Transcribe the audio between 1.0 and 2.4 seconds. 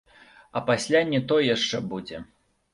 не тое яшчэ будзе.